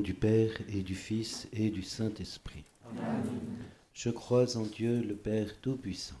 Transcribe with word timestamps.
du 0.00 0.14
Père 0.14 0.52
et 0.68 0.82
du 0.82 0.94
Fils 0.94 1.48
et 1.52 1.70
du 1.70 1.82
Saint-Esprit. 1.82 2.64
Je 3.92 4.10
crois 4.10 4.56
en 4.56 4.62
Dieu 4.62 5.02
le 5.02 5.14
Père 5.14 5.60
Tout-Puissant. 5.60 6.20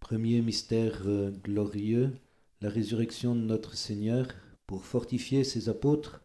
Premier 0.00 0.40
mystère 0.40 1.02
euh, 1.06 1.30
glorieux, 1.30 2.12
la 2.60 2.70
résurrection 2.70 3.34
de 3.34 3.40
notre 3.40 3.74
Seigneur 3.74 4.26
pour 4.66 4.84
fortifier 4.84 5.44
ses 5.44 5.68
apôtres. 5.68 6.24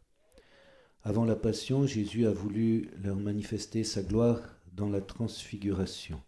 Avant 1.03 1.25
la 1.25 1.35
Passion, 1.35 1.85
Jésus 1.85 2.25
a 2.25 2.31
voulu 2.31 2.89
leur 3.03 3.17
manifester 3.17 3.83
sa 3.83 4.03
gloire 4.03 4.41
dans 4.71 4.89
la 4.89 5.01
transfiguration. 5.01 6.21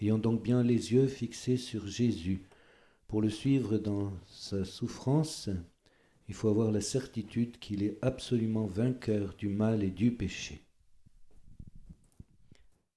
Ayant 0.00 0.18
donc 0.18 0.42
bien 0.42 0.62
les 0.62 0.92
yeux 0.92 1.06
fixés 1.06 1.58
sur 1.58 1.86
Jésus, 1.86 2.42
pour 3.08 3.20
le 3.20 3.30
suivre 3.30 3.78
dans 3.78 4.12
sa 4.26 4.64
souffrance, 4.64 5.48
il 6.28 6.34
faut 6.34 6.48
avoir 6.48 6.72
la 6.72 6.80
certitude 6.80 7.58
qu'il 7.58 7.82
est 7.82 7.98
absolument 8.02 8.66
vainqueur 8.66 9.34
du 9.38 9.48
mal 9.48 9.82
et 9.82 9.90
du 9.90 10.12
péché. 10.12 10.65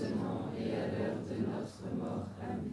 maintenant 0.00 0.50
et 0.58 0.72
à 0.74 0.86
l'heure 0.86 1.22
de 1.28 1.36
notre 1.46 1.94
mort. 1.96 2.28
Amen. 2.42 2.72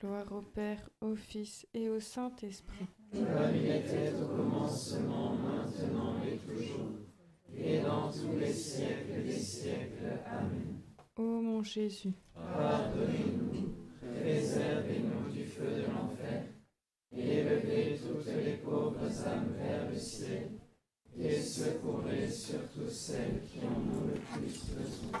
Gloire 0.00 0.30
au 0.32 0.42
Père, 0.42 0.88
au 1.00 1.14
Fils 1.14 1.66
et 1.72 1.88
au 1.88 2.00
Saint-Esprit. 2.00 2.86
Comme 3.12 3.54
il 3.54 3.70
était 3.70 4.12
au 4.22 4.36
commencement, 4.36 5.34
maintenant 5.36 6.16
et 6.24 6.36
toujours, 6.36 6.90
et 7.56 7.80
dans 7.80 8.10
tous 8.10 8.38
les 8.38 8.52
siècles 8.52 9.22
des 9.24 9.32
siècles. 9.32 10.20
Amen. 10.26 10.80
Ô 11.16 11.40
mon 11.40 11.62
Jésus, 11.62 12.12
Pardonnez-nous, 12.34 13.74
préservez-nous 14.20 15.32
du 15.32 15.44
feu 15.46 15.64
de 15.64 15.86
l'enfer, 15.90 16.44
et 17.16 17.38
élevez 17.38 17.98
toutes 17.98 18.26
les 18.44 18.56
pauvres 18.56 19.26
âmes 19.26 19.54
vers 19.56 19.88
le 19.90 19.96
ciel, 19.96 20.50
et 21.18 21.40
secourez 21.40 22.28
surtout 22.28 22.90
celles 22.90 23.40
qui 23.46 23.60
en 23.60 23.70
ont 23.70 24.06
le 24.08 24.20
plus 24.20 24.74
besoin. 24.74 25.20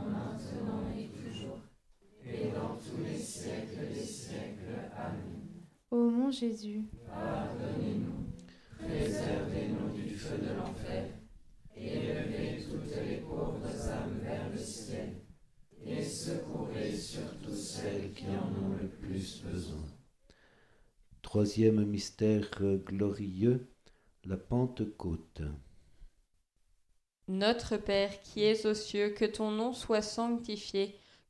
siècles 3.21 3.93
des 3.93 4.03
siècles. 4.03 4.89
Amen. 4.97 5.41
Ô 5.91 6.09
mon 6.09 6.31
Jésus, 6.31 6.83
Pardonnez-nous, 7.07 8.31
préservez-nous 8.77 9.93
du 9.93 10.15
feu 10.15 10.37
de 10.37 10.53
l'enfer, 10.57 11.05
et 11.75 11.87
élevez 11.87 12.63
toutes 12.63 12.95
les 13.05 13.17
pauvres 13.17 13.89
âmes 13.89 14.19
vers 14.23 14.49
le 14.49 14.57
ciel, 14.57 15.21
et 15.85 16.01
secourez 16.03 16.95
surtout 16.95 17.53
celles 17.53 18.13
qui 18.13 18.27
en 18.27 18.47
ont 18.63 18.77
le 18.81 18.87
plus 18.87 19.43
besoin. 19.43 19.85
Troisième 21.21 21.85
mystère 21.85 22.49
glorieux, 22.85 23.67
la 24.23 24.37
Pentecôte. 24.37 25.41
Notre 27.27 27.77
Père 27.77 28.21
qui 28.21 28.43
es 28.43 28.65
aux 28.65 28.73
cieux, 28.73 29.09
que 29.09 29.25
ton 29.25 29.51
nom 29.51 29.73
soit 29.73 30.01
sanctifié, 30.01 30.95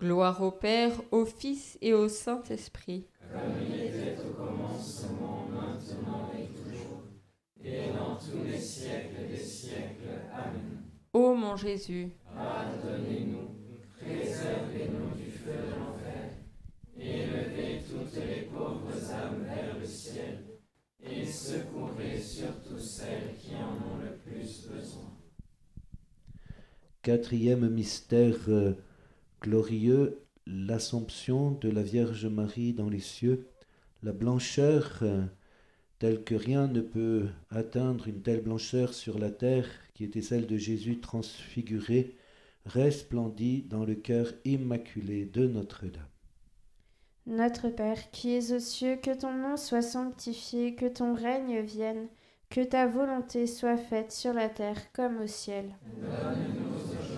Gloire 0.00 0.40
au 0.42 0.52
Père, 0.52 0.92
au 1.10 1.24
Fils 1.24 1.76
et 1.82 1.92
au 1.92 2.08
Saint-Esprit. 2.08 3.08
Comme 3.32 3.40
il 3.68 3.82
était 3.82 4.16
au 4.20 4.32
commencement, 4.32 5.48
maintenant 5.52 6.30
et 6.38 6.46
toujours, 6.54 7.02
et 7.64 7.88
dans 7.92 8.14
tous 8.14 8.44
les 8.48 8.60
siècles 8.60 9.26
des 9.28 9.36
siècles. 9.36 10.22
Amen. 10.32 10.84
Ô 11.12 11.34
mon 11.34 11.56
Jésus, 11.56 12.12
pardonnez-nous, 12.32 13.56
préservez-nous 13.98 15.16
du 15.16 15.32
feu 15.32 15.50
de 15.50 15.80
l'enfer, 15.80 16.30
élevez 16.96 17.82
toutes 17.90 18.24
les 18.24 18.42
pauvres 18.42 19.10
âmes 19.10 19.42
vers 19.42 19.78
le 19.80 19.84
ciel, 19.84 20.44
et 21.02 21.26
secourez 21.26 22.20
surtout 22.20 22.78
celles 22.78 23.34
qui 23.36 23.56
en 23.56 23.72
ont 23.72 23.98
le 24.00 24.16
plus 24.16 24.68
besoin. 24.68 25.10
Quatrième 27.02 27.68
mystère 27.68 28.36
euh, 28.48 28.74
glorieux, 29.40 30.20
l'Assomption 30.46 31.52
de 31.52 31.68
la 31.68 31.82
Vierge 31.82 32.26
Marie 32.26 32.72
dans 32.72 32.88
les 32.88 33.00
cieux, 33.00 33.48
la 34.02 34.12
blancheur 34.12 34.98
euh, 35.02 35.24
telle 35.98 36.22
que 36.22 36.34
rien 36.34 36.68
ne 36.68 36.80
peut 36.80 37.26
atteindre 37.50 38.08
une 38.08 38.22
telle 38.22 38.42
blancheur 38.42 38.94
sur 38.94 39.18
la 39.18 39.30
terre 39.30 39.68
qui 39.94 40.04
était 40.04 40.22
celle 40.22 40.46
de 40.46 40.56
Jésus 40.56 41.00
transfiguré, 41.00 42.16
resplendit 42.66 43.62
dans 43.62 43.84
le 43.84 43.94
cœur 43.94 44.32
immaculé 44.44 45.24
de 45.24 45.46
Notre-Dame. 45.46 46.02
Notre 47.26 47.68
Père 47.68 48.10
qui 48.10 48.34
es 48.34 48.52
aux 48.52 48.60
cieux, 48.60 48.96
que 48.96 49.14
ton 49.14 49.32
nom 49.32 49.56
soit 49.56 49.82
sanctifié, 49.82 50.74
que 50.74 50.86
ton 50.86 51.14
règne 51.14 51.60
vienne, 51.60 52.08
que 52.48 52.62
ta 52.62 52.86
volonté 52.86 53.46
soit 53.46 53.76
faite 53.76 54.12
sur 54.12 54.32
la 54.32 54.48
terre 54.48 54.92
comme 54.92 55.20
au 55.20 55.26
ciel. 55.26 55.74
Donne-nous 56.00 57.17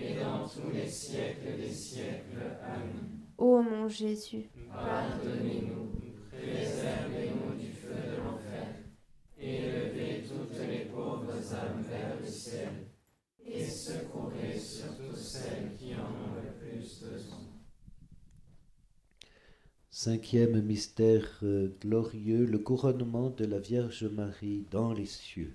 et 0.00 0.14
dans 0.20 0.46
tous 0.48 0.70
les 0.72 0.88
siècles 0.88 1.56
des 1.58 1.70
siècles. 1.70 2.56
Amen. 2.62 3.20
Ô 3.38 3.62
mon 3.62 3.88
Jésus, 3.88 4.48
pardonnez-nous, 4.72 5.92
préservez-nous 6.30 7.54
du 7.58 7.70
feu 7.72 7.94
de 7.94 8.16
l'enfer, 8.22 8.68
élevez 9.38 10.22
toutes 10.26 10.58
les 10.66 10.86
pauvres 10.86 11.54
âmes 11.54 11.84
vers 11.88 12.18
le 12.18 12.26
ciel, 12.26 12.86
et 13.44 13.64
secourez 13.64 14.58
surtout 14.58 15.14
celles 15.14 15.72
qui 15.78 15.94
en 15.94 15.98
ont 15.98 16.34
le 16.42 16.52
plus 16.58 17.02
besoin. 17.02 17.46
Cinquième 19.90 20.60
mystère 20.62 21.40
euh, 21.42 21.74
glorieux, 21.80 22.44
le 22.44 22.58
couronnement 22.58 23.30
de 23.30 23.44
la 23.44 23.58
Vierge 23.58 24.04
Marie 24.04 24.66
dans 24.70 24.92
les 24.92 25.06
cieux. 25.06 25.54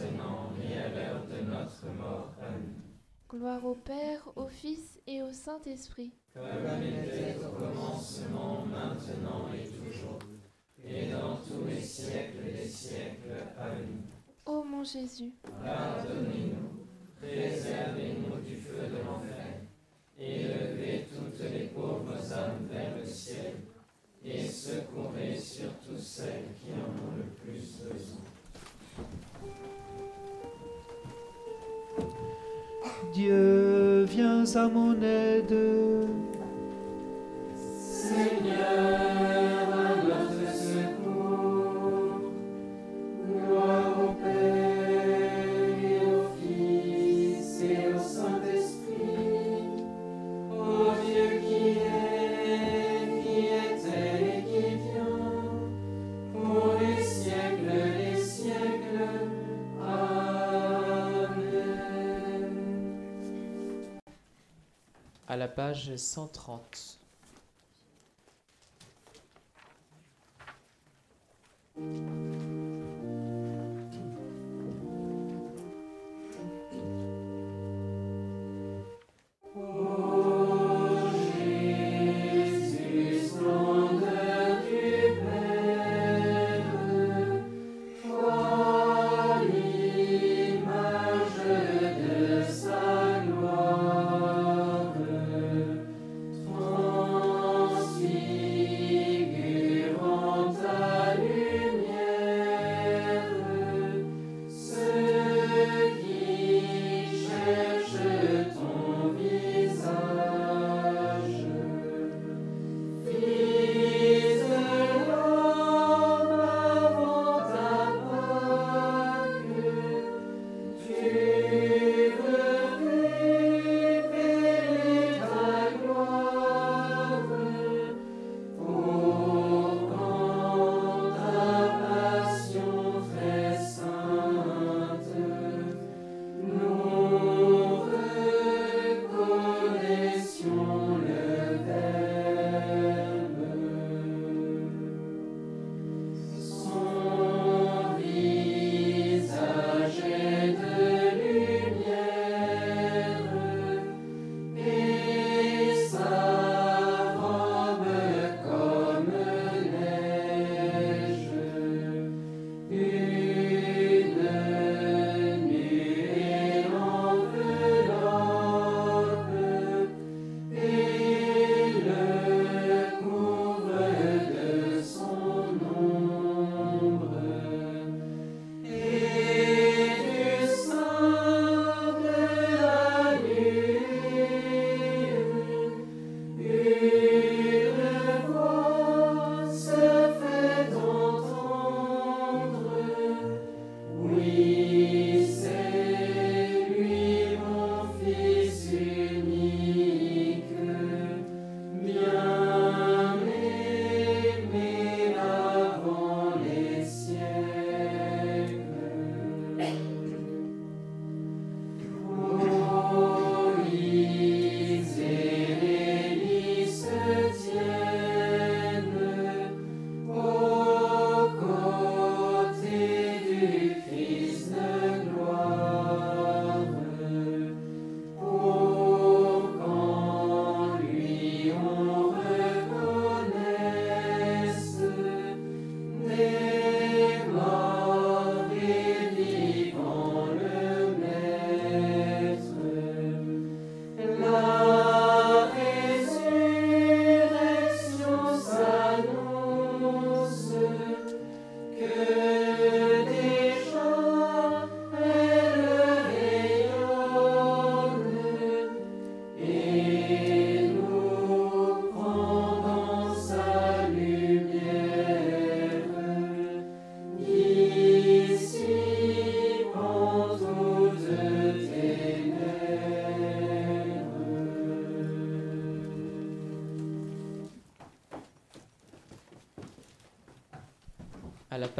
maintenant 0.00 0.52
et 0.62 0.76
à 0.76 0.88
l'heure 0.88 1.24
de 1.26 1.44
notre 1.44 1.86
mort. 1.98 2.32
Amen. 2.40 2.74
Gloire 3.28 3.64
au 3.64 3.74
Père, 3.74 4.28
au 4.36 4.48
Fils 4.48 5.00
et 5.06 5.22
au 5.22 5.32
Saint-Esprit. 5.32 6.12
Comme 6.34 6.82
il 6.82 7.04
était 7.04 7.36
au 7.44 7.50
commencement, 7.52 8.64
maintenant 8.66 9.48
et 9.54 9.68
toujours, 9.68 10.18
et 10.84 11.10
dans 11.10 11.36
tous 11.36 11.66
les 11.66 11.80
siècles 11.80 12.44
des 12.44 12.66
siècles. 12.68 13.44
Amen. 13.58 14.02
Ô 14.46 14.64
mon 14.64 14.82
Jésus, 14.82 15.32
Pardonnez-nous, 15.62 16.86
préservez-nous 17.20 18.40
du 18.40 18.56
feu 18.56 18.88
de 18.88 18.96
l'enfer, 19.04 19.60
et 20.18 20.42
levez 20.44 21.06
toutes 21.14 21.40
les 21.40 21.66
pauvres 21.66 22.32
âmes 22.32 22.66
vers 22.70 22.96
le 22.96 23.06
ciel, 23.06 23.54
et 24.24 24.46
secourez 24.46 25.36
surtout 25.36 25.98
celles 25.98 26.48
qui 26.58 26.72
en 26.72 26.88
ont 26.88 27.16
le 27.16 27.24
plus 27.24 27.82
besoin. 27.82 28.24
Dieu, 33.12 34.04
viens 34.04 34.44
à 34.54 34.68
mon 34.68 34.94
aide. 35.02 35.56
Seigneur, 37.56 39.49
page 65.50 65.96
130. 65.96 66.98
Ô 71.76 72.29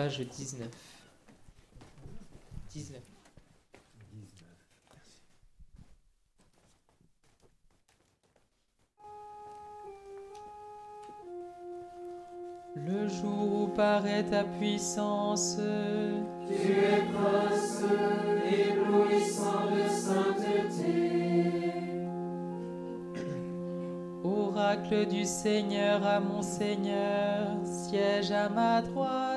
page 0.01 0.21
19. 0.21 0.69
19. 2.73 3.03
Le 12.77 13.09
jour 13.09 13.63
où 13.63 13.67
paraît 13.69 14.25
ta 14.25 14.45
puissance, 14.45 15.59
tu 16.47 16.55
es 16.55 17.03
prince 17.13 17.83
éblouissant 18.47 19.67
de 19.71 19.83
sainteté. 19.91 21.11
Oracle 24.25 25.07
du 25.09 25.27
Seigneur 25.27 26.07
à 26.07 26.21
mon 26.21 26.41
Seigneur, 26.41 27.49
siège 27.65 28.31
à 28.31 28.49
ma 28.49 28.81
droite. 28.81 29.30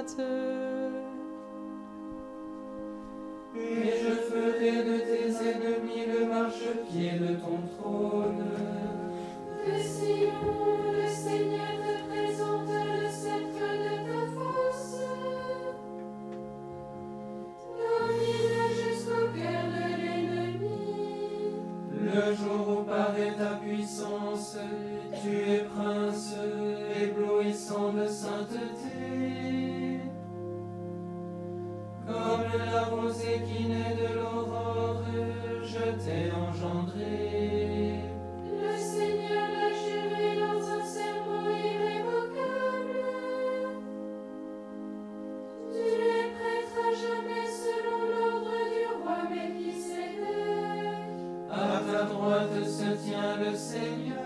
ta 51.94 52.04
droite 52.06 52.66
se 52.66 52.90
tient 53.06 53.38
le 53.38 53.56
Seigneur. 53.56 54.18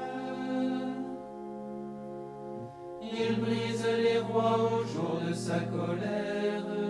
Il 3.01 3.41
brise 3.41 3.85
les 3.97 4.19
rois 4.19 4.57
au 4.71 4.85
jour 4.85 5.19
de 5.27 5.33
sa 5.33 5.59
colère. 5.59 6.86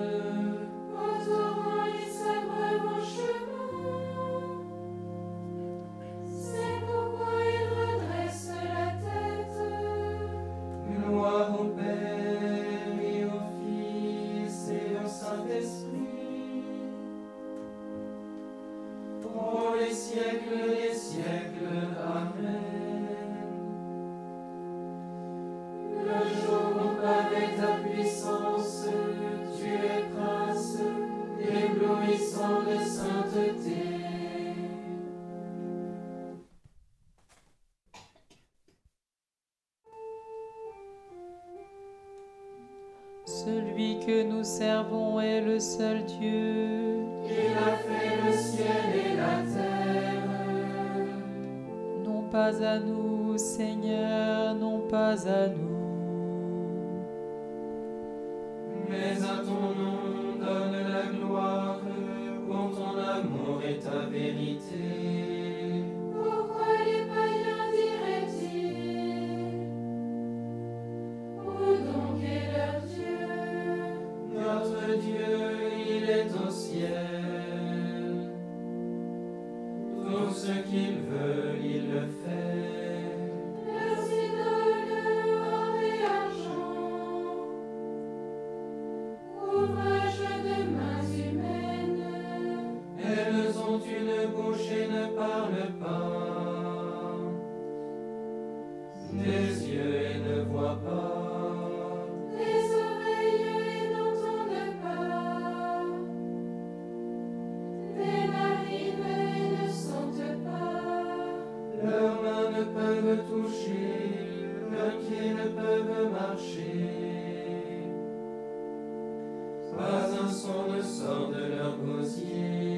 son 120.47 120.71
ne 120.71 120.81
sort 120.81 121.29
de 121.29 121.55
leur 121.55 121.77
gosier. 121.77 122.76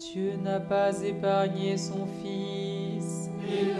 Dieu 0.00 0.32
n'a 0.42 0.60
pas 0.60 1.02
épargné 1.02 1.76
son 1.76 2.06
Fils. 2.22 3.28
Il 3.46 3.74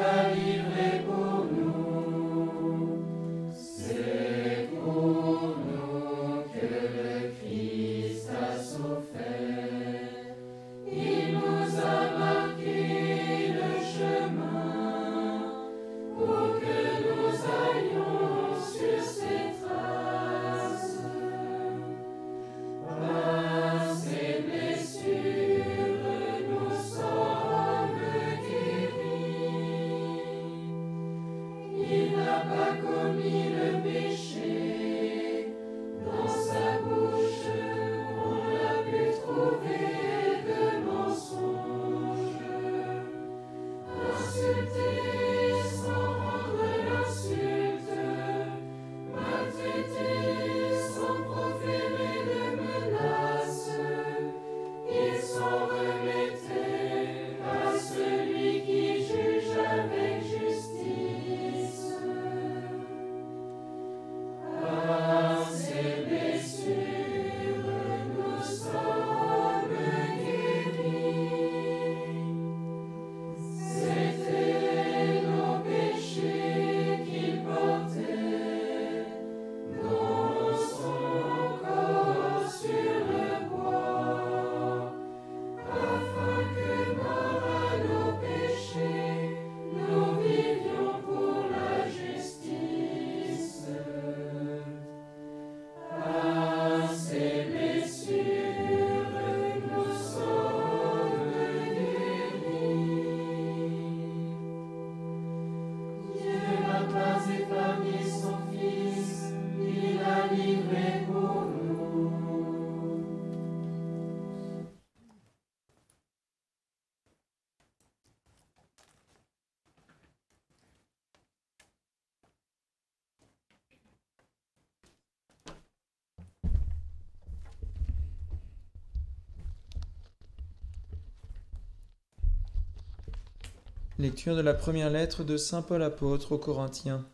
Lecture 134.01 134.35
de 134.35 134.41
la 134.41 134.55
première 134.55 134.89
lettre 134.89 135.25
de 135.25 135.37
Saint 135.37 135.61
Paul 135.61 135.83
apôtre 135.83 136.33
aux 136.33 136.39
Corinthiens. 136.39 137.07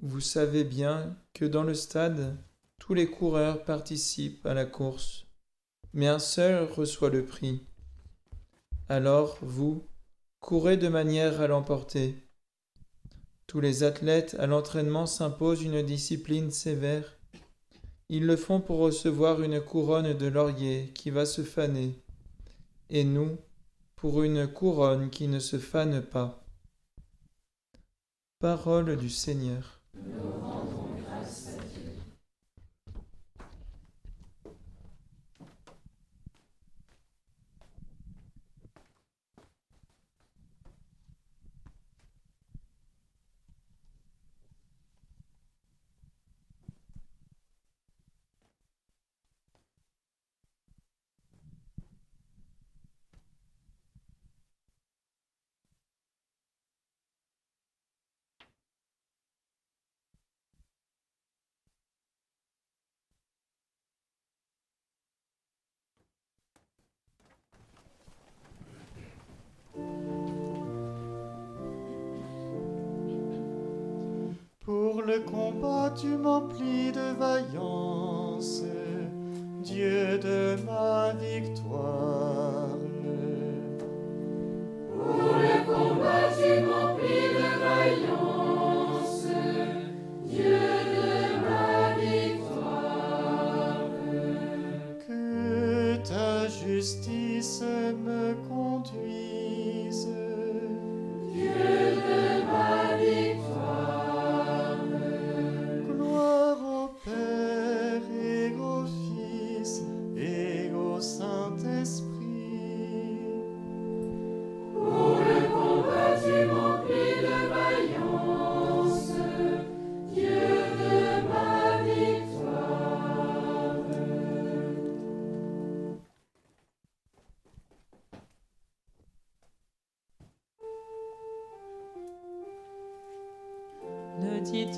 Vous 0.00 0.20
savez 0.20 0.64
bien 0.64 1.18
que 1.34 1.44
dans 1.44 1.64
le 1.64 1.74
stade, 1.74 2.34
tous 2.78 2.94
les 2.94 3.06
coureurs 3.10 3.62
participent 3.64 4.46
à 4.46 4.54
la 4.54 4.64
course, 4.64 5.26
mais 5.92 6.06
un 6.06 6.18
seul 6.18 6.64
reçoit 6.64 7.10
le 7.10 7.26
prix. 7.26 7.66
Alors, 8.88 9.36
vous, 9.42 9.86
courez 10.40 10.78
de 10.78 10.88
manière 10.88 11.42
à 11.42 11.46
l'emporter. 11.46 12.14
Tous 13.46 13.60
les 13.60 13.82
athlètes 13.82 14.34
à 14.38 14.46
l'entraînement 14.46 15.04
s'imposent 15.04 15.62
une 15.62 15.82
discipline 15.82 16.50
sévère. 16.50 17.18
Ils 18.08 18.24
le 18.24 18.36
font 18.36 18.62
pour 18.62 18.78
recevoir 18.78 19.42
une 19.42 19.60
couronne 19.60 20.14
de 20.14 20.26
laurier 20.26 20.90
qui 20.94 21.10
va 21.10 21.26
se 21.26 21.42
faner. 21.42 22.02
Et 22.88 23.04
nous, 23.04 23.36
pour 24.00 24.22
une 24.22 24.48
couronne 24.48 25.10
qui 25.10 25.28
ne 25.28 25.38
se 25.38 25.58
fane 25.58 26.00
pas. 26.00 26.42
Parole 28.38 28.96
du 28.96 29.10
Seigneur. 29.10 29.82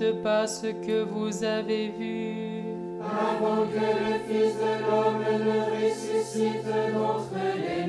Dites 0.02 0.22
pas 0.22 0.46
ce 0.46 0.66
que 0.66 1.02
vous 1.04 1.44
avez 1.44 1.88
vu. 1.88 2.62
Avant 3.00 3.66
que 3.66 3.78
le 3.78 4.18
Fils 4.26 4.54
de 4.56 4.72
l'homme 4.84 5.22
ne 5.44 5.58
ressuscite 5.74 6.64
d'entre 6.92 7.38
les 7.56 7.81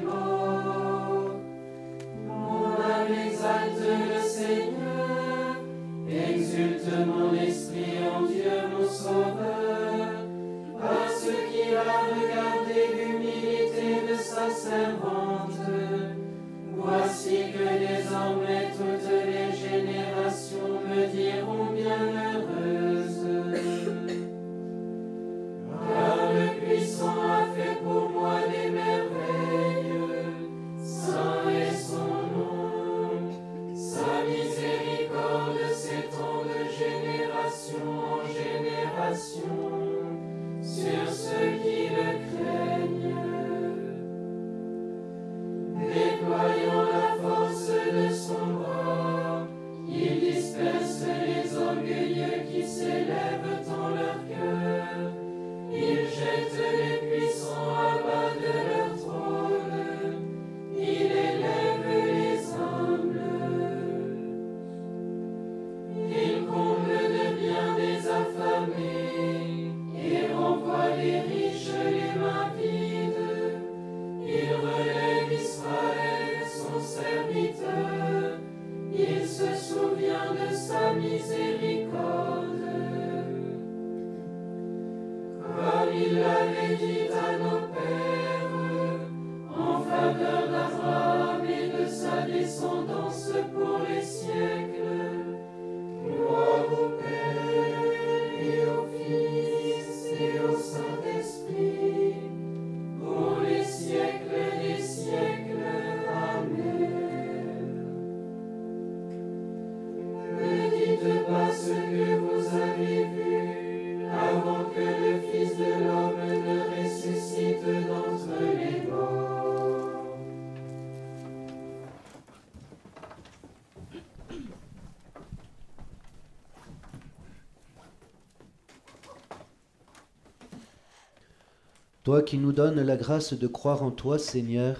Toi 132.14 132.22
qui 132.22 132.38
nous 132.38 132.52
donnes 132.52 132.80
la 132.80 132.96
grâce 132.96 133.34
de 133.34 133.48
croire 133.48 133.82
en 133.82 133.90
toi, 133.90 134.20
Seigneur, 134.20 134.80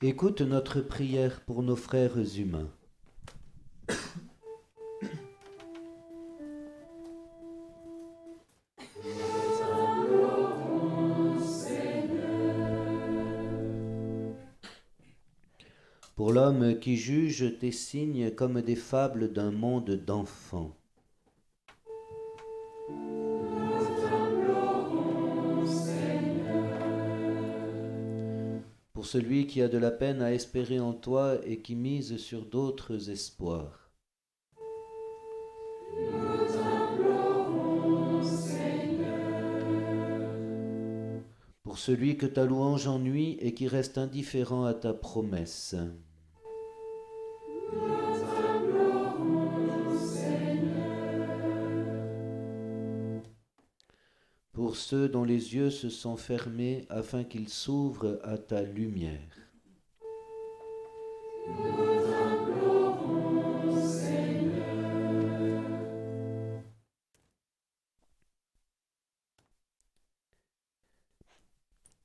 écoute 0.00 0.40
notre 0.40 0.80
prière 0.80 1.42
pour 1.42 1.62
nos 1.62 1.76
frères 1.76 2.16
humains. 2.38 2.70
Pour 16.16 16.32
l'homme 16.32 16.78
qui 16.78 16.96
juge 16.96 17.58
tes 17.58 17.70
signes 17.70 18.30
comme 18.30 18.62
des 18.62 18.76
fables 18.76 19.30
d'un 19.30 19.50
monde 19.50 19.90
d'enfants. 19.90 20.79
Celui 29.10 29.48
qui 29.48 29.60
a 29.60 29.66
de 29.66 29.76
la 29.76 29.90
peine 29.90 30.22
à 30.22 30.32
espérer 30.32 30.78
en 30.78 30.92
toi 30.92 31.40
et 31.44 31.62
qui 31.62 31.74
mise 31.74 32.16
sur 32.16 32.46
d'autres 32.46 33.10
espoirs. 33.10 33.90
Pour 41.64 41.78
celui 41.78 42.16
que 42.16 42.26
ta 42.26 42.44
louange 42.44 42.86
ennuie 42.86 43.36
et 43.40 43.52
qui 43.52 43.66
reste 43.66 43.98
indifférent 43.98 44.64
à 44.64 44.74
ta 44.74 44.94
promesse. 44.94 45.74
Ceux 54.90 55.08
dont 55.08 55.22
les 55.22 55.54
yeux 55.54 55.70
se 55.70 55.88
sont 55.88 56.16
fermés 56.16 56.84
afin 56.88 57.22
qu'ils 57.22 57.48
s'ouvrent 57.48 58.18
à 58.24 58.36
ta 58.36 58.60
lumière. 58.62 59.20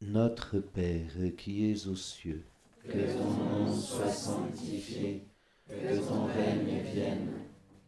Notre 0.01 0.59
Père 0.59 1.36
qui 1.36 1.71
es 1.71 1.88
aux 1.88 1.95
cieux, 1.95 2.45
Que 2.83 3.17
ton 3.17 3.31
nom 3.31 3.73
soit 3.73 4.11
sanctifié, 4.11 5.23
que 5.67 6.07
ton 6.07 6.25
règne 6.25 6.83
vienne, 6.93 7.31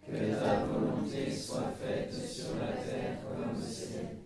que 0.03 0.41
ta 0.41 0.65
volonté 0.65 1.31
soit 1.31 1.71
faite 1.79 2.11
sur 2.11 2.55
la 2.55 2.71
terre 2.71 3.19
comme 3.21 3.55
au 3.55 3.61
ciel. 3.61 4.16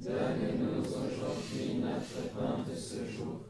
Donne-nous 0.00 0.80
aujourd'hui 0.80 1.74
notre 1.80 2.32
pain 2.32 2.64
de 2.68 2.76
ce 2.76 3.04
jour. 3.04 3.40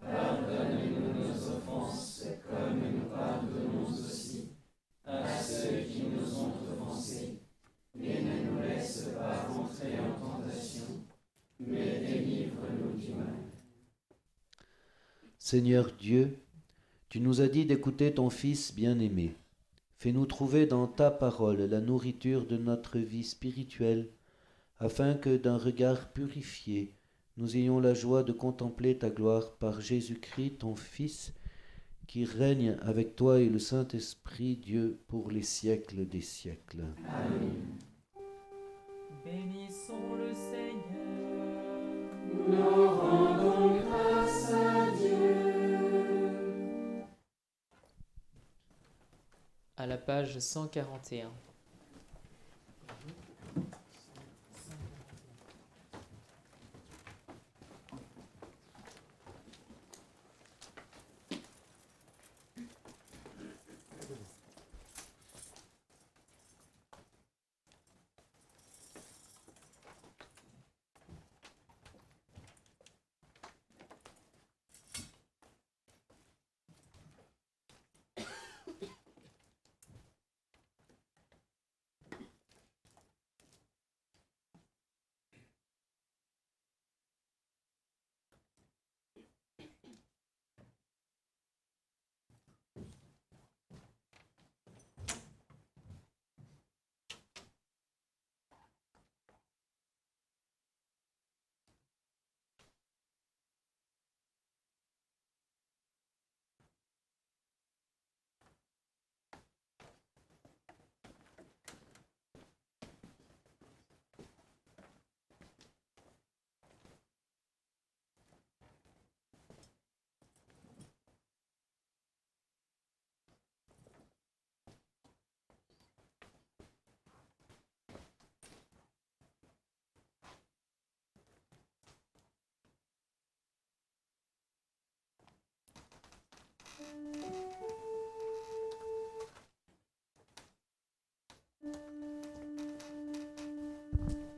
Pardonne-nous 0.00 1.12
nos 1.14 1.48
offenses, 1.56 2.24
comme 2.48 2.80
nous 2.80 3.08
pardonnons 3.10 3.86
aussi 3.88 4.50
à 5.06 5.40
ceux 5.40 5.84
qui 5.88 6.02
nous 6.02 6.38
ont 6.38 6.52
offensés. 6.72 7.40
Et 8.00 8.22
ne 8.22 8.50
nous 8.50 8.60
laisse 8.62 9.10
pas 9.16 9.48
entrer 9.48 9.98
en 10.00 10.18
tentation, 10.18 11.04
mais 11.60 12.00
délivre-nous 12.00 12.98
du 13.00 13.14
mal. 13.14 13.34
Seigneur 15.38 15.92
Dieu, 15.92 16.40
tu 17.08 17.20
nous 17.20 17.40
as 17.40 17.48
dit 17.48 17.66
d'écouter 17.66 18.12
ton 18.12 18.30
Fils 18.30 18.74
bien-aimé. 18.74 19.36
Fais-nous 19.98 20.26
trouver 20.26 20.66
dans 20.66 20.88
ta 20.88 21.12
parole 21.12 21.62
la 21.62 21.80
nourriture 21.80 22.46
de 22.46 22.56
notre 22.56 22.98
vie 22.98 23.22
spirituelle, 23.22 24.10
afin 24.78 25.14
que 25.14 25.36
d'un 25.36 25.56
regard 25.56 26.12
purifié, 26.12 26.94
nous 27.36 27.56
ayons 27.56 27.80
la 27.80 27.94
joie 27.94 28.22
de 28.22 28.32
contempler 28.32 28.98
ta 28.98 29.10
gloire 29.10 29.56
par 29.56 29.80
Jésus-Christ, 29.80 30.58
ton 30.58 30.76
Fils, 30.76 31.34
qui 32.06 32.24
règne 32.24 32.76
avec 32.82 33.16
toi 33.16 33.40
et 33.40 33.48
le 33.48 33.58
Saint-Esprit, 33.58 34.56
Dieu, 34.56 35.00
pour 35.08 35.30
les 35.30 35.42
siècles 35.42 36.06
des 36.06 36.20
siècles. 36.20 36.84
Amen. 37.08 37.78
Bénissons 39.24 40.14
le 40.16 40.34
Seigneur. 40.34 41.14
Nous 42.46 42.88
rendons 42.88 43.80
grâce 43.80 44.52
à 44.52 44.90
Dieu. 44.96 45.44
À 49.76 49.86
la 49.86 49.96
page 49.96 50.38
141. 50.38 51.32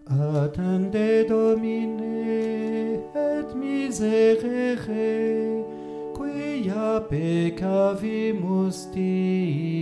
Attende 0.08 1.26
Domine 1.28 3.00
et 3.14 3.54
miserere, 3.54 5.64
quia 6.14 7.00
peccavimus 7.08 8.88
Dei. 8.94 9.75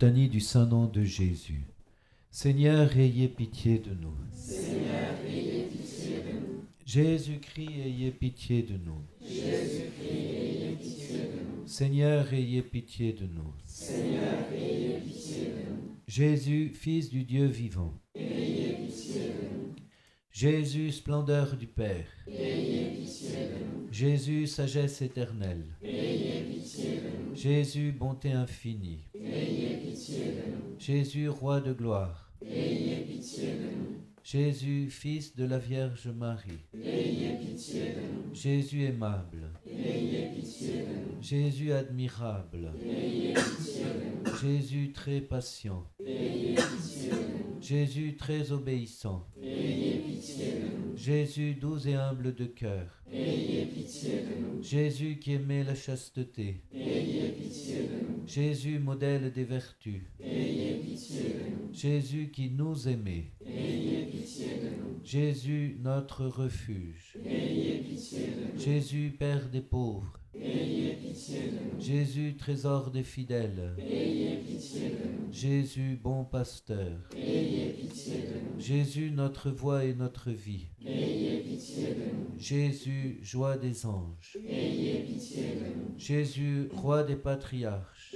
Litanie 0.00 0.28
du 0.28 0.38
Saint-Nom 0.38 0.86
de 0.86 1.02
Jésus. 1.02 1.64
Seigneur, 2.30 2.96
ayez 2.96 3.26
pitié 3.26 3.80
de 3.80 3.90
nous. 4.00 4.14
Seigneur, 4.32 5.16
ayez 5.26 5.64
pitié 5.64 6.18
de 6.18 6.38
nous. 6.38 6.62
Jésus-Christ, 6.86 7.80
ayez 7.84 8.12
pitié 8.12 8.62
de 8.62 8.74
nous. 8.74 9.02
Jésus-Christ, 9.20 10.12
ayez 10.12 10.76
pitié 10.76 11.18
de 11.18 11.42
nous. 11.42 11.66
Seigneur, 11.66 12.32
ayez 12.32 12.62
pitié 12.62 13.12
de 13.12 13.26
nous. 13.26 13.52
Seigneur, 13.64 14.44
ayez 14.54 15.00
pitié 15.00 15.46
de 15.46 15.68
nous. 15.68 15.96
Jésus, 16.06 16.70
Fils 16.76 17.10
du 17.10 17.24
Dieu 17.24 17.46
vivant. 17.46 17.92
Ayez 18.14 18.74
pitié 18.74 19.20
de 19.22 19.56
nous. 19.56 19.74
Jésus, 20.30 20.92
splendeur 20.92 21.56
du 21.56 21.66
Père. 21.66 22.06
Ayez 22.28 22.90
pitié 23.00 23.30
de 23.30 23.64
nous. 23.64 23.88
Jésus, 23.90 24.46
sagesse 24.46 25.02
éternelle. 25.02 25.64
Ayez 25.82 26.44
pitié 26.44 27.00
de 27.00 27.30
nous. 27.30 27.34
Jésus, 27.34 27.90
bonté 27.90 28.30
infinie. 28.30 29.00
Ayez 29.14 29.77
pitié 30.08 30.24
de 30.24 30.50
nous. 30.50 30.78
Jésus, 30.78 31.28
roi 31.28 31.60
de 31.60 31.72
gloire. 31.72 32.32
Ayez 32.42 33.04
pitié 33.04 33.48
de 33.48 33.76
nous. 33.76 33.96
Jésus, 34.24 34.88
Fils 34.90 35.36
de 35.36 35.44
la 35.44 35.58
Vierge 35.58 36.08
Marie. 36.08 36.60
Ayez 36.74 37.36
pitié 37.38 37.80
de 37.80 38.00
nous. 38.00 38.34
Jésus 38.34 38.84
aimable. 38.84 39.50
Ayez 39.66 40.28
pitié 40.34 40.78
de 40.78 41.14
nous. 41.16 41.22
Jésus 41.22 41.72
admirable. 41.72 42.72
Ayez 42.82 43.34
pitié 43.34 43.84
de 43.84 44.30
nous. 44.30 44.36
Jésus 44.38 44.92
très 44.92 45.20
patient. 45.20 45.84
Ayez 46.06 46.54
pitié 46.54 47.10
de 47.10 47.16
nous. 47.16 47.62
Jésus 47.62 48.16
très 48.16 48.52
obéissant. 48.52 49.26
Ayez 49.42 49.98
pitié 50.06 50.52
de 50.52 50.90
nous. 50.90 50.96
Jésus 50.96 51.54
doux 51.54 51.78
et 51.86 51.94
humble 51.94 52.34
de 52.34 52.44
cœur. 52.44 53.02
Ayez 53.12 53.66
pitié 53.66 54.20
de 54.20 54.56
nous. 54.56 54.62
Jésus 54.62 55.18
qui 55.18 55.34
aimait 55.34 55.64
la 55.64 55.74
chasteté. 55.74 56.60
Ayez 56.74 57.30
pitié 57.30 57.76
de 57.76 58.06
nous. 58.06 58.07
Jésus 58.28 58.78
modèle 58.78 59.32
des 59.32 59.44
vertus. 59.44 60.02
Jésus 61.72 62.30
qui 62.30 62.50
nous 62.50 62.86
aimait. 62.86 63.32
Jésus 65.02 65.78
notre 65.80 66.26
refuge. 66.26 67.16
Jésus 68.58 69.14
Père 69.18 69.48
des 69.48 69.62
pauvres. 69.62 70.20
Jésus 71.80 72.36
trésor 72.36 72.90
des 72.90 73.02
fidèles. 73.02 73.74
Jésus 75.32 75.98
bon 76.02 76.24
pasteur. 76.24 76.98
Jésus 78.58 79.10
notre 79.10 79.50
voix 79.50 79.86
et 79.86 79.94
notre 79.94 80.30
vie. 80.30 80.66
Jésus 82.38 83.18
joie 83.22 83.56
des 83.56 83.86
anges. 83.86 84.36
Ayez 84.48 85.00
pitié 85.00 85.42
de. 85.42 85.98
Jésus 85.98 86.68
roi 86.72 87.02
des 87.02 87.16
patriarches. 87.16 88.07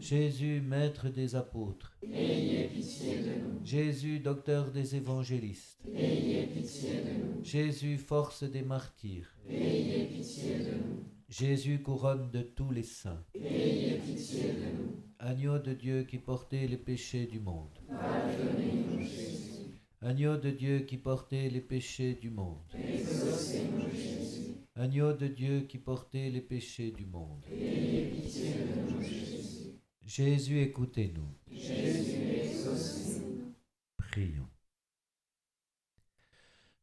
Jésus 0.00 0.60
maître 0.60 1.08
des 1.08 1.34
apôtres. 1.34 1.98
Jésus 3.64 4.20
docteur 4.20 4.70
des 4.70 4.94
évangélistes. 4.94 5.80
Jésus 7.42 7.96
force 7.98 8.44
des 8.44 8.62
martyrs. 8.62 9.34
Jésus 11.28 11.82
couronne 11.82 12.30
de 12.30 12.42
tous 12.42 12.70
les 12.70 12.84
saints. 12.84 13.24
Agneau 15.18 15.58
de 15.58 15.72
Dieu 15.72 16.04
qui 16.04 16.18
portait 16.18 16.68
les 16.68 16.76
péchés 16.76 17.26
du 17.26 17.40
monde. 17.40 17.76
Agneau 20.02 20.36
de 20.36 20.50
Dieu 20.50 20.80
qui 20.80 20.98
portait 20.98 21.48
les 21.48 21.60
péchés 21.60 22.14
du 22.14 22.30
monde. 22.30 22.58
Exaucez-nous. 22.74 23.85
Agneau 24.78 25.14
de 25.14 25.26
Dieu 25.26 25.60
qui 25.62 25.78
portait 25.78 26.28
les 26.28 26.42
péchés 26.42 26.90
du 26.90 27.06
monde. 27.06 27.42
Jésus. 30.04 30.60
Écoutez-nous. 30.60 31.28
Jésus, 31.50 32.20
exaucez-nous. 32.44 33.54
Prions. 33.96 34.48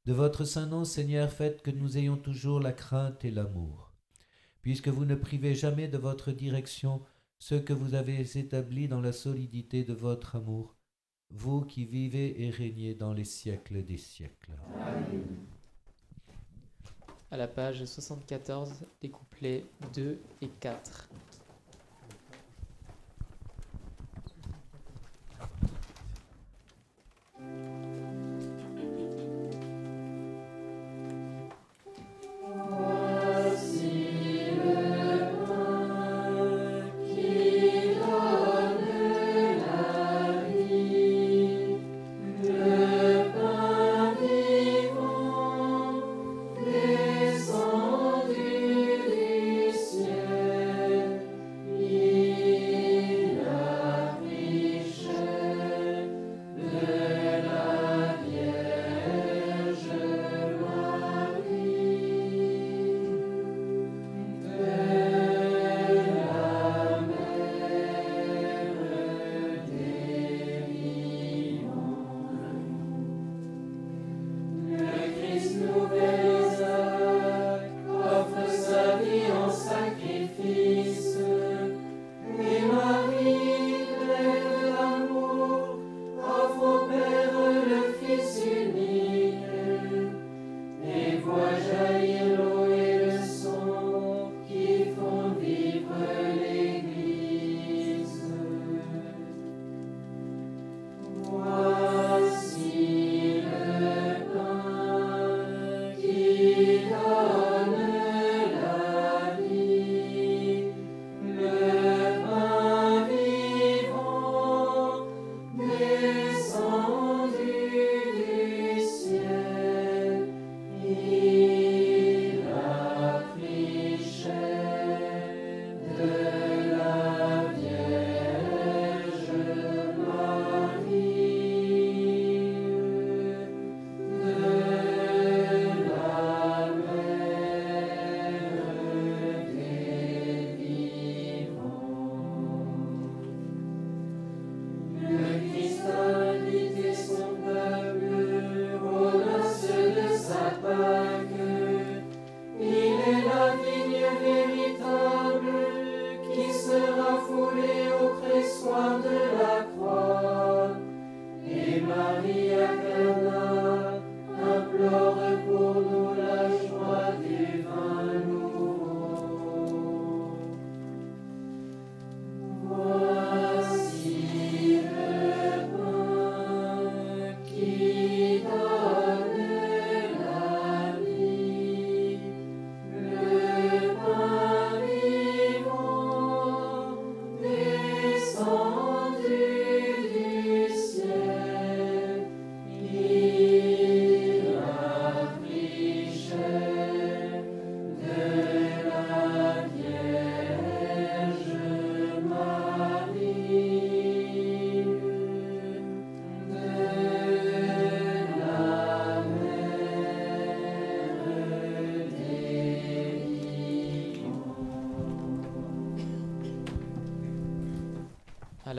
De 0.05 0.13
votre 0.13 0.43
saint 0.43 0.65
nom, 0.65 0.85
Seigneur, 0.85 1.31
faites 1.31 1.61
que 1.61 1.69
nous 1.69 1.95
ayons 1.99 2.17
toujours 2.17 2.59
la 2.59 2.73
crainte 2.73 3.23
et 3.25 3.31
l'amour, 3.31 3.93
puisque 4.63 4.87
vous 4.87 5.05
ne 5.05 5.13
privez 5.13 5.53
jamais 5.53 5.87
de 5.87 5.99
votre 5.99 6.31
direction 6.31 7.03
ceux 7.37 7.59
que 7.59 7.73
vous 7.73 7.93
avez 7.93 8.21
établis 8.21 8.87
dans 8.87 9.01
la 9.01 9.11
solidité 9.11 9.83
de 9.83 9.93
votre 9.93 10.37
amour, 10.37 10.75
vous 11.29 11.61
qui 11.61 11.85
vivez 11.85 12.41
et 12.41 12.49
régnez 12.49 12.95
dans 12.95 13.13
les 13.13 13.25
siècles 13.25 13.85
des 13.85 13.97
siècles. 13.97 14.57
À 17.33 17.35
la 17.35 17.47
page 17.47 17.83
74, 17.83 18.85
les 19.01 19.09
couplets 19.09 19.65
2 19.95 20.19
et 20.43 20.49
4. 20.59 21.09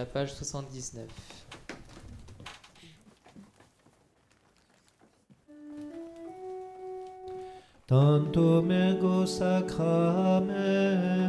Page 0.04 0.32
79. 0.32 1.08
Tantum 7.86 8.70
ergo 8.70 9.26
sacramentum. 9.26 11.23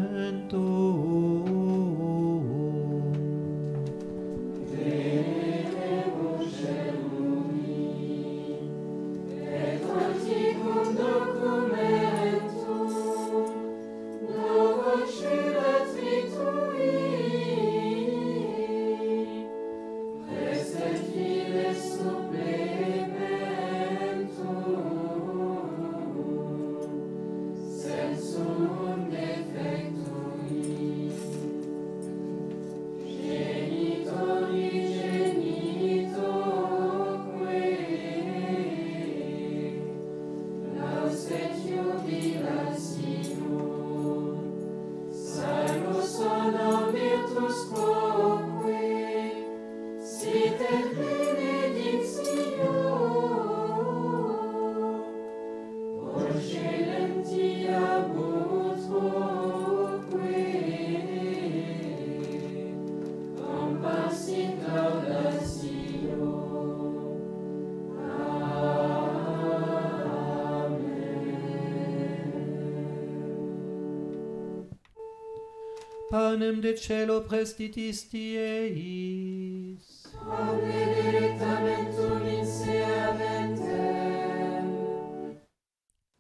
celo 76.76 77.22
prestitis 77.28 78.10
tieis. 78.10 79.86
Omne 80.26 80.82
directamentum 80.96 82.28
in 82.28 82.46
se 82.46 82.84
aventem. 83.10 84.66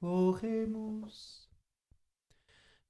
Oremus. 0.01 1.17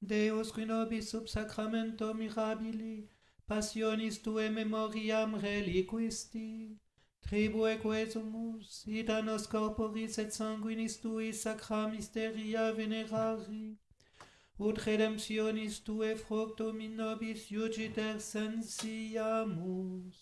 Deus 0.02 0.52
qui 0.52 0.66
nobis 0.66 1.10
sub 1.10 1.28
sacramento 1.28 2.14
mirabili, 2.14 3.10
passionis 3.48 4.22
tue 4.22 4.50
memoriam 4.50 5.36
reliquisti, 5.36 6.80
Tribue 7.26 7.80
quesumus, 7.80 8.84
ita 8.86 9.24
nos 9.24 9.48
corporis 9.48 10.20
et 10.20 10.32
sanguinis 10.32 10.98
tui 11.02 11.34
sacra 11.34 11.88
mysteria 11.88 12.72
venerari, 12.72 13.65
ut 14.60 14.78
redemptionis 14.88 15.80
tue 15.84 16.16
fructum 16.16 16.80
in 16.82 16.96
nobis 16.98 17.52
iugiter 17.52 18.20
sensiamus, 18.20 20.18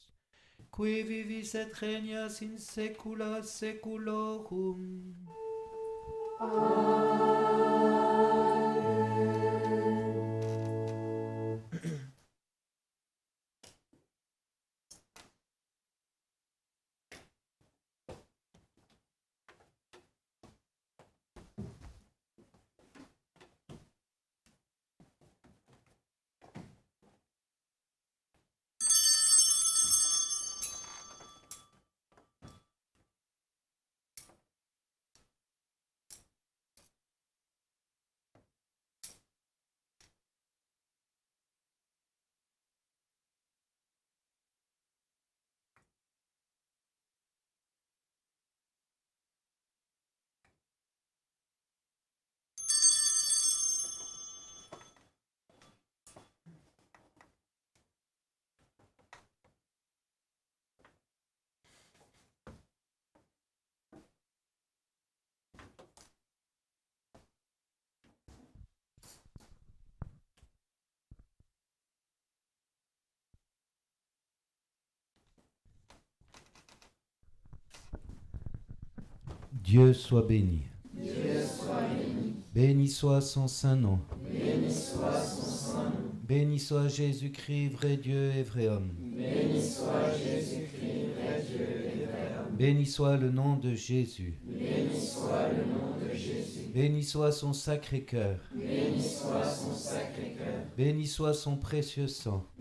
qui 0.72 1.04
vivis 1.04 1.54
et 1.56 1.74
regnas 1.82 2.42
in 2.42 2.58
saecula 2.58 3.44
saeculorum. 3.44 5.14
Amen. 6.40 7.73
Dieu 79.74 79.92
soit 79.92 80.22
béni. 80.22 80.62
Béni 82.54 82.88
soit 82.88 83.22
son 83.22 83.48
saint 83.48 83.76
nom. 83.76 83.98
Béni 86.28 86.60
soit 86.60 86.88
Jésus-Christ, 86.88 87.70
vrai 87.70 87.98
Dieu 87.98 88.32
et 88.38 88.44
vrai 88.44 88.68
homme. 88.68 88.92
Béni 92.52 92.86
soit 92.86 93.18
le 93.18 93.32
nom 93.32 93.56
de 93.56 93.74
Jésus. 93.74 94.38
Béni 96.76 97.04
soit 97.04 97.32
son 97.32 97.54
sacré 97.54 98.02
cœur. 98.02 98.38
Béni 100.78 101.08
soit 101.08 101.34
son 101.34 101.58
précieux 101.58 102.08
sang. 102.08 102.46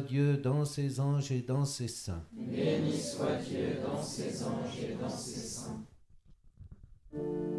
Dieu 0.00 0.38
dans 0.38 0.64
ses 0.64 0.98
anges 0.98 1.30
et 1.30 1.42
dans 1.42 1.66
ses 1.66 1.88
saints. 1.88 2.24
Viens, 7.12 7.55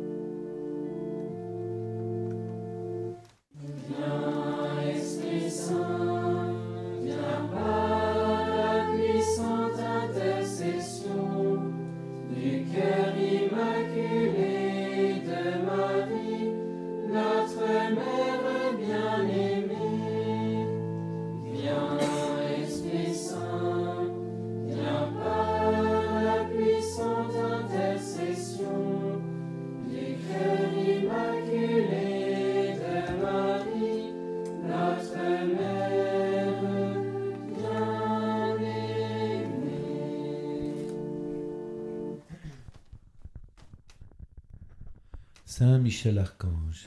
Michel 46.07 46.23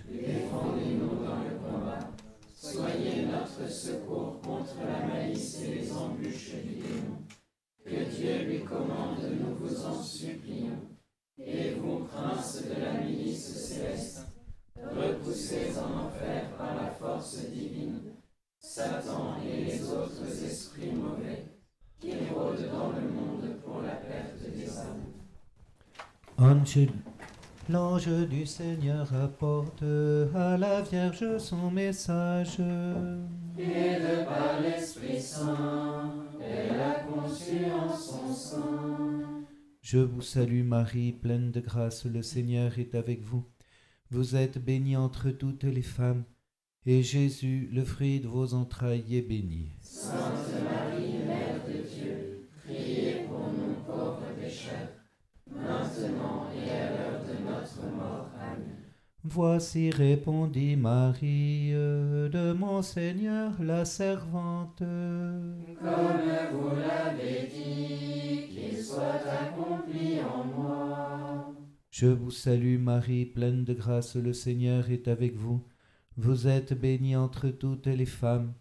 Défendez-nous 0.08 1.24
dans 1.24 1.40
le 1.44 1.58
combat. 1.58 1.98
Soyez 2.54 3.26
notre 3.26 3.70
secours 3.70 4.40
contre 4.40 4.76
la 4.86 5.06
malice 5.06 5.60
et 5.62 5.74
les 5.74 5.92
embûches 5.92 6.54
du 6.64 6.76
démon. 6.76 7.18
Que 7.84 8.16
Dieu 8.16 8.44
lui 8.46 8.64
commande, 8.64 9.18
nous 9.38 9.54
vous 9.56 9.84
en 9.84 10.02
supplions. 10.02 10.88
Et 11.38 11.74
vous, 11.74 12.04
princes 12.04 12.62
de 12.64 12.80
la 12.80 13.00
milice 13.02 13.56
céleste, 13.56 14.26
repoussez 14.76 15.72
en 15.78 16.06
enfer 16.06 16.50
par 16.56 16.74
la 16.76 16.90
force 16.90 17.46
divine 17.50 18.00
Satan 18.58 19.36
et 19.44 19.64
les 19.64 19.90
autres 19.90 20.44
esprits 20.44 20.92
mauvais 20.92 21.44
qui 21.98 22.12
rôdent 22.32 22.70
dans 22.72 22.90
le 22.92 23.08
monde 23.08 23.56
pour 23.64 23.82
la 23.82 23.96
perte 23.96 24.50
des 24.54 24.78
âmes. 24.78 25.04
Angel, 26.38 26.90
l'ange 27.70 28.08
du 28.28 28.46
Seigneur 28.46 29.12
apporte 29.14 29.82
à 30.34 30.56
la 30.56 30.82
Vierge 30.82 31.38
son 31.38 31.70
message. 31.70 32.58
Et 33.58 33.94
de 33.94 34.24
par 34.24 34.60
l'Esprit 34.60 35.20
Saint, 35.20 36.12
elle 36.40 36.80
a 36.80 37.00
conçu 37.00 37.64
en 37.70 37.94
son 37.94 38.32
sein. 38.32 39.44
Je 39.80 39.98
vous 39.98 40.22
salue 40.22 40.64
Marie, 40.64 41.12
pleine 41.12 41.52
de 41.52 41.60
grâce, 41.60 42.06
le 42.06 42.22
Seigneur 42.22 42.78
est 42.78 42.94
avec 42.94 43.22
vous. 43.22 43.44
Vous 44.10 44.34
êtes 44.36 44.58
bénie 44.58 44.96
entre 44.96 45.30
toutes 45.30 45.64
les 45.64 45.82
femmes, 45.82 46.24
et 46.86 47.02
Jésus, 47.02 47.68
le 47.72 47.84
fruit 47.84 48.20
de 48.20 48.28
vos 48.28 48.54
entrailles, 48.54 49.16
est 49.16 49.22
béni. 49.22 49.70
Sainte 49.80 50.14
Marie, 50.64 50.89
Voici 59.22 59.90
répondit 59.90 60.76
Marie 60.76 61.72
de 61.72 62.52
mon 62.52 62.80
Seigneur 62.80 63.52
la 63.62 63.84
servante. 63.84 64.78
Comme 64.78 66.50
vous 66.52 66.70
l'avez 66.76 67.46
dit, 67.48 68.48
qu'il 68.48 68.82
soit 68.82 69.20
accompli 69.42 70.20
en 70.22 70.44
moi. 70.44 71.54
Je 71.90 72.06
vous 72.06 72.30
salue 72.30 72.78
Marie, 72.78 73.26
pleine 73.26 73.64
de 73.64 73.74
grâce, 73.74 74.16
le 74.16 74.32
Seigneur 74.32 74.90
est 74.90 75.06
avec 75.06 75.36
vous. 75.36 75.62
Vous 76.16 76.48
êtes 76.48 76.72
bénie 76.72 77.14
entre 77.14 77.48
toutes 77.50 77.88
les 77.88 78.06
femmes, 78.06 78.54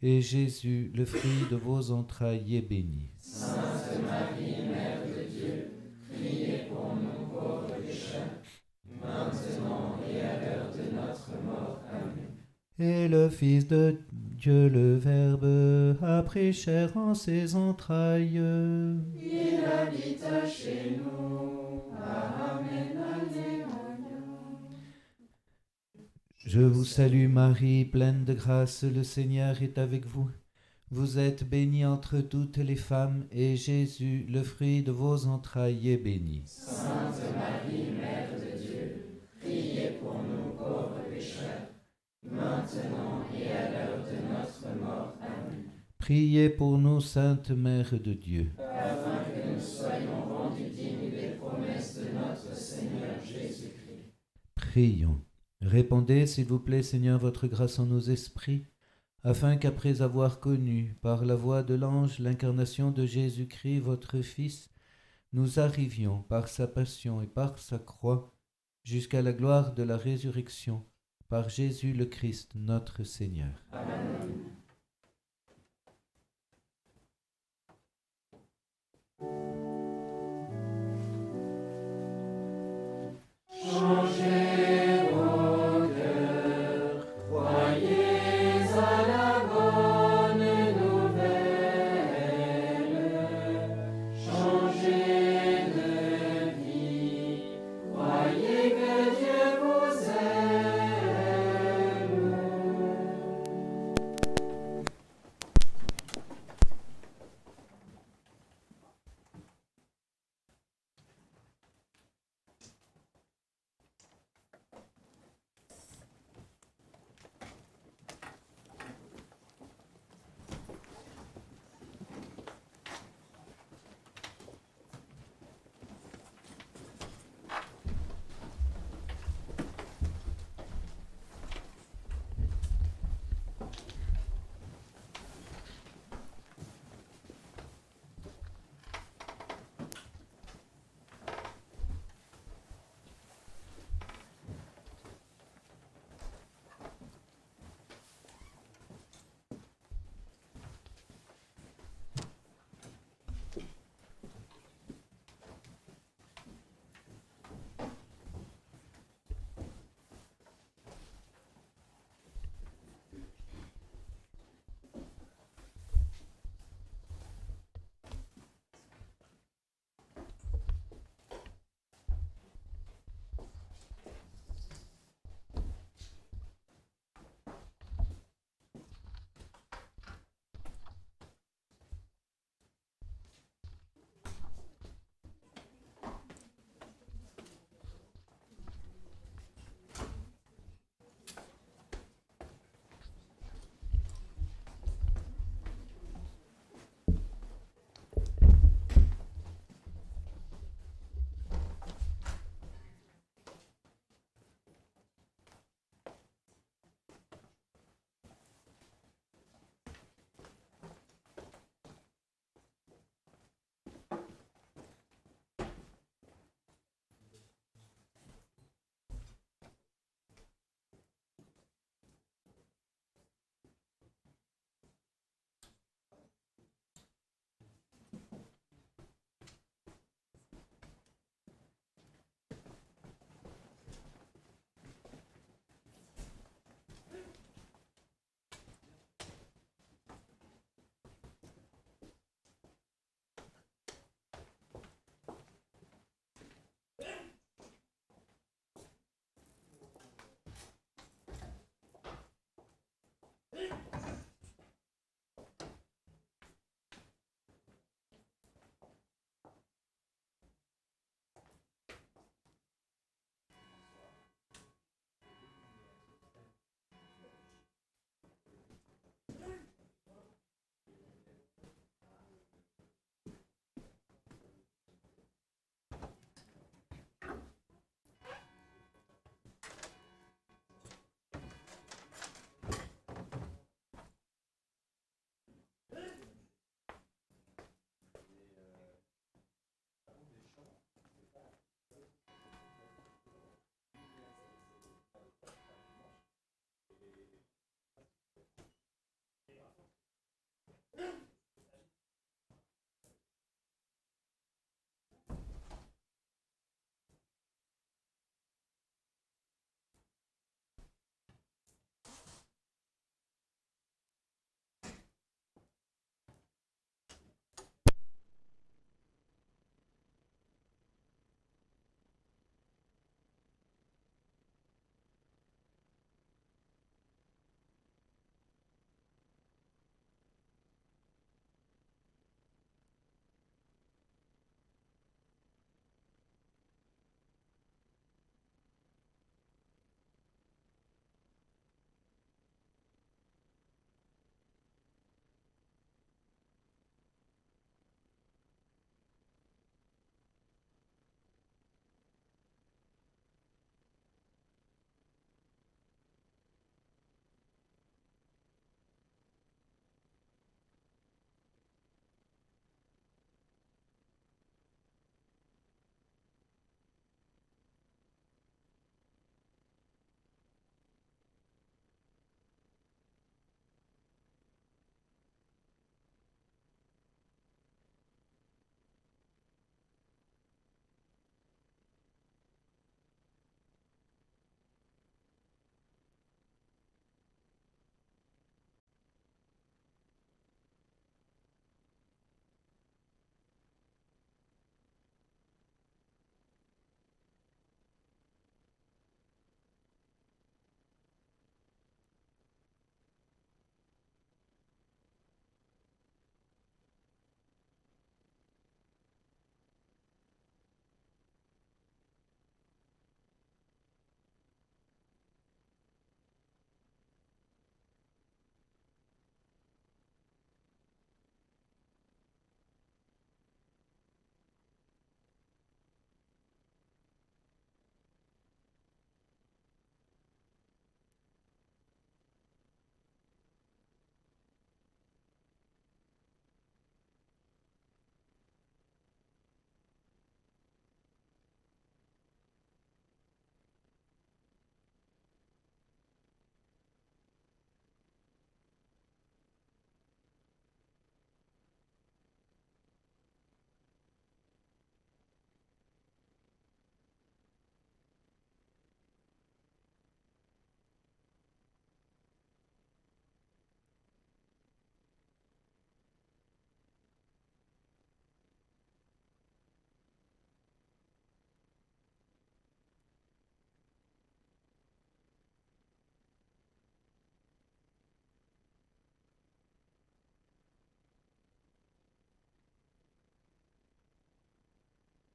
et 0.00 0.22
Jésus, 0.22 0.92
le 0.94 1.04
fruit 1.04 1.46
de 1.50 1.56
vos 1.56 1.90
entrailles, 1.90 2.56
est 2.56 2.62
béni. 2.62 3.10
Sainte 3.18 4.00
Marie, 4.06 4.65
Et 12.78 13.08
le 13.08 13.28
Fils 13.28 13.66
de 13.66 13.98
Dieu, 14.12 14.68
le 14.68 14.96
Verbe, 14.96 15.96
a 16.02 16.22
pris 16.22 16.52
chair 16.52 16.96
en 16.96 17.14
ses 17.14 17.54
entrailles. 17.54 18.40
Il 19.14 19.64
habita 19.64 20.46
chez 20.46 20.98
nous. 20.98 21.82
Amen. 21.94 22.96
Je 26.46 26.60
vous 26.60 26.84
salue 26.84 27.28
Marie, 27.28 27.84
pleine 27.84 28.24
de 28.24 28.32
grâce, 28.32 28.84
le 28.84 29.02
Seigneur 29.02 29.60
est 29.62 29.78
avec 29.78 30.06
vous. 30.06 30.30
Vous 30.92 31.18
êtes 31.18 31.42
bénie 31.42 31.84
entre 31.84 32.20
toutes 32.20 32.58
les 32.58 32.76
femmes, 32.76 33.24
et 33.32 33.56
Jésus, 33.56 34.24
le 34.28 34.44
fruit 34.44 34.84
de 34.84 34.92
vos 34.92 35.26
entrailles, 35.26 35.90
est 35.90 35.96
béni. 35.96 36.44
Sainte 36.46 37.20
Marie, 37.34 37.90
Mère 37.98 38.30
de 38.38 38.64
Dieu, 38.64 39.06
priez 39.40 39.98
pour 40.00 40.22
nous 40.22 40.56
pauvres 40.56 41.00
pécheurs, 41.10 41.65
maintenant 42.30 43.24
et 43.34 43.50
à 43.50 43.70
l'heure 43.70 44.04
de 44.04 44.16
notre 44.28 44.84
mort. 44.84 45.14
Amen. 45.20 45.64
Priez 45.98 46.50
pour 46.50 46.78
nous, 46.78 47.00
Sainte 47.00 47.50
Mère 47.50 47.92
de 47.92 48.12
Dieu. 48.12 48.52
Afin 48.58 49.24
que 49.24 49.54
nous 49.54 49.60
soyons 49.60 50.24
rendus 50.24 50.70
dignes 50.70 51.10
des 51.10 51.36
promesses 51.38 51.98
de 51.98 52.12
notre 52.14 52.54
Seigneur 52.56 53.16
Jésus-Christ. 53.24 54.12
Prions. 54.54 55.20
Répondez, 55.62 56.26
s'il 56.26 56.46
vous 56.46 56.60
plaît, 56.60 56.82
Seigneur, 56.82 57.18
votre 57.18 57.46
grâce 57.46 57.78
en 57.78 57.86
nos 57.86 58.00
esprits, 58.00 58.66
afin 59.24 59.56
qu'après 59.56 60.02
avoir 60.02 60.38
connu, 60.38 60.96
par 61.02 61.24
la 61.24 61.34
voix 61.34 61.62
de 61.62 61.74
l'ange, 61.74 62.18
l'incarnation 62.18 62.90
de 62.90 63.06
Jésus-Christ, 63.06 63.80
votre 63.80 64.20
Fils, 64.20 64.68
nous 65.32 65.58
arrivions, 65.58 66.22
par 66.22 66.46
sa 66.46 66.66
passion 66.68 67.20
et 67.20 67.26
par 67.26 67.58
sa 67.58 67.78
croix, 67.78 68.32
jusqu'à 68.84 69.22
la 69.22 69.32
gloire 69.32 69.74
de 69.74 69.82
la 69.82 69.96
résurrection, 69.96 70.84
par 71.28 71.48
Jésus 71.48 71.92
le 71.92 72.06
Christ, 72.06 72.52
notre 72.54 73.04
Seigneur. 73.04 73.64